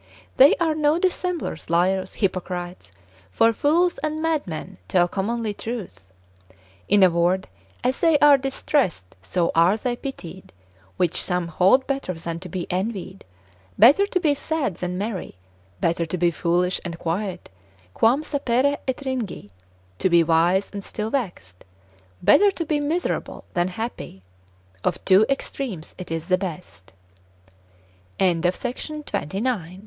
[0.37, 2.91] They are no dissemblers, liars, hypocrites,
[3.29, 6.11] for fools and madmen tell commonly truth.
[6.87, 7.47] In a word,
[7.83, 10.53] as they are distressed, so are they pitied,
[10.97, 13.25] which some hold better than to be envied,
[13.77, 15.35] better to be sad than merry,
[15.81, 17.51] better to be foolish and quiet,
[17.93, 19.51] quam sapere et ringi,
[19.99, 21.63] to be wise and still vexed;
[22.23, 24.23] better to be miserable than happy:
[24.83, 26.89] of two ext